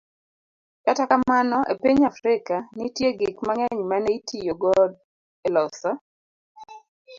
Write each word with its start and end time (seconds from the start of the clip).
Kata 0.85 1.03
kamano, 1.11 1.57
e 1.73 1.73
piny 1.81 1.99
Afrika, 2.11 2.55
nitie 2.75 3.09
gik 3.19 3.37
mang'eny 3.47 3.79
ma 3.89 3.97
ne 3.99 4.11
itiyogo 4.17 4.71
e 5.47 5.49
loso 5.55 5.91